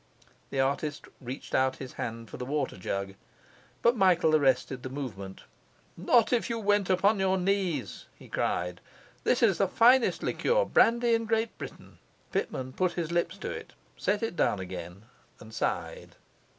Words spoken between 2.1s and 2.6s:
for the